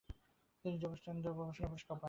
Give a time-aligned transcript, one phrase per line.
[0.65, 1.99] তিনি যোগেশ্চন্দ্র গবেষণা পুরস্কার পান।